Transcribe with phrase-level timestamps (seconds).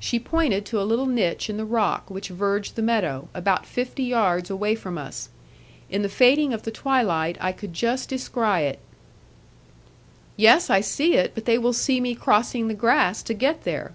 [0.00, 4.02] She pointed to a little niche in the rock which verged the meadow, about fifty
[4.04, 5.28] yards away from us.
[5.90, 8.78] In the fading of the twilight I could just descry it.
[10.38, 13.92] 'Yes, I see it; but they will see me crossing the grass to get there.'